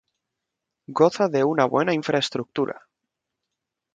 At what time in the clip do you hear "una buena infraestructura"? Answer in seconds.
1.43-2.81